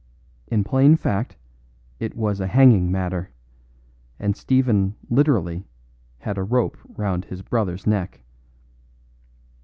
[0.47, 1.37] In plain fact,
[1.99, 3.29] it was a hanging matter,
[4.17, 5.63] and Stephen literally
[6.17, 8.23] had a rope round his brother's neck.